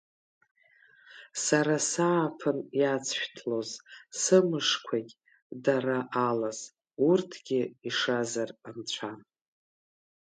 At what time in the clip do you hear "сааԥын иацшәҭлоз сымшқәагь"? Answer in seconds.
1.89-5.13